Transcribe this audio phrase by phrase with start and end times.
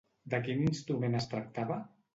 [0.33, 1.83] De quin instrument es tractava?